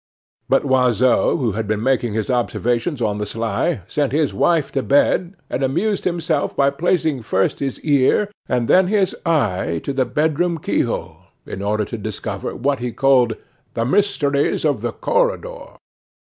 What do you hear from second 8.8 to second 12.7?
his eye, to the bedroom keyhole, in order to discover